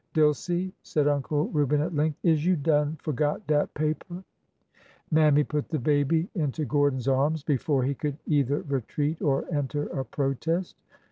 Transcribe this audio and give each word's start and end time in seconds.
Dilsey," 0.15 0.73
said 0.81 1.07
Uncle 1.07 1.49
Reuben 1.49 1.79
at 1.79 1.93
length, 1.93 2.17
is 2.23 2.43
you 2.43 2.55
done 2.55 2.97
forgot 3.03 3.45
dat 3.45 3.71
paper?" 3.75 4.23
Mammy 5.11 5.43
put 5.43 5.69
the 5.69 5.77
baby 5.77 6.27
into 6.33 6.65
Gordon's 6.65 7.07
arms 7.07 7.43
before 7.43 7.83
he 7.83 7.93
could 7.93 8.17
either 8.25 8.63
retreat 8.63 9.21
or 9.21 9.45
enter 9.53 9.85
a 9.89 10.03
protest. 10.03 10.75